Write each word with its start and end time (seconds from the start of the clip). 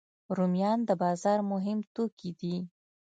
رومیان 0.37 0.79
د 0.89 0.91
بازار 1.01 1.39
مهم 1.51 1.79
توکي 1.93 2.31
دي 2.39 2.55